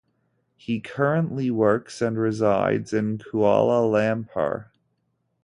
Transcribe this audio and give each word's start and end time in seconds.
He 0.55 0.79
currently 0.79 1.51
works 1.51 2.01
and 2.01 2.17
resides 2.17 2.91
in 2.91 3.19
Kuala 3.19 3.87
Lumpur. 3.87 4.69